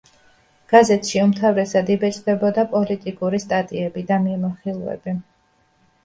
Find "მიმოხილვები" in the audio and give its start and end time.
4.23-5.15